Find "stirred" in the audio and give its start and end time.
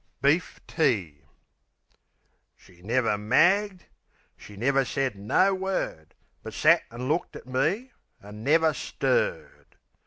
8.73-9.77